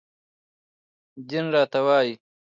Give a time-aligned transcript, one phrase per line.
[1.29, 2.13] دين راته وايي